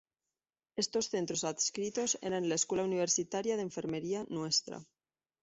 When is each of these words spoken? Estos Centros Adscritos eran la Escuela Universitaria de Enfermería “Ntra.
Estos 0.83 1.05
Centros 1.13 1.43
Adscritos 1.43 2.17
eran 2.23 2.49
la 2.49 2.55
Escuela 2.55 2.83
Universitaria 2.83 3.55
de 3.55 3.61
Enfermería 3.61 4.23
“Ntra. 4.35 4.79